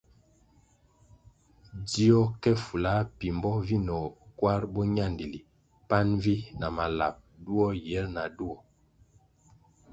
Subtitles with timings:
[1.85, 5.39] Dzió ke fula pimbo vinoh kwar boñandili
[5.89, 8.57] pan vi na malap duo yir na duo.